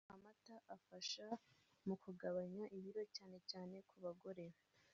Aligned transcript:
Amata 0.13 0.55
afasha 0.75 1.25
mu 1.87 1.95
kugabanya 2.03 2.63
ibiro 2.77 3.03
cyane 3.15 3.37
cyane 3.49 3.75
ku 3.87 3.95
bagore 4.03 4.45